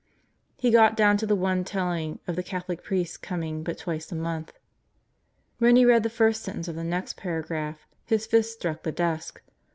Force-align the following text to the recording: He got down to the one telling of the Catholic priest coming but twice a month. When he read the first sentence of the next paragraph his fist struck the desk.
He 0.57 0.71
got 0.71 0.97
down 0.97 1.17
to 1.17 1.27
the 1.27 1.35
one 1.35 1.63
telling 1.63 2.17
of 2.25 2.35
the 2.35 2.41
Catholic 2.41 2.81
priest 2.81 3.21
coming 3.21 3.61
but 3.61 3.77
twice 3.77 4.11
a 4.11 4.15
month. 4.15 4.51
When 5.59 5.75
he 5.75 5.85
read 5.85 6.01
the 6.01 6.09
first 6.09 6.41
sentence 6.41 6.67
of 6.67 6.73
the 6.73 6.83
next 6.83 7.17
paragraph 7.17 7.85
his 8.03 8.25
fist 8.25 8.51
struck 8.53 8.81
the 8.81 8.91
desk. 8.91 9.43